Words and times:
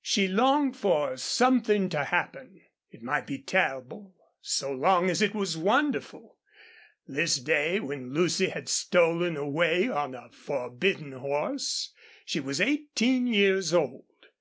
She 0.00 0.26
longed 0.26 0.76
for 0.76 1.16
something 1.16 1.88
to 1.90 2.02
happen. 2.02 2.62
It 2.90 3.00
might 3.00 3.28
be 3.28 3.38
terrible, 3.38 4.12
so 4.40 4.72
long 4.72 5.08
as 5.08 5.22
it 5.22 5.36
was 5.36 5.56
wonderful. 5.56 6.38
This 7.06 7.36
day, 7.38 7.78
when 7.78 8.12
Lucy 8.12 8.48
had 8.48 8.68
stolen 8.68 9.36
away 9.36 9.88
on 9.88 10.16
a 10.16 10.30
forbidden 10.30 11.12
horse, 11.12 11.94
she 12.24 12.40
was 12.40 12.60
eighteen 12.60 13.28
years 13.28 13.72
old. 13.72 14.06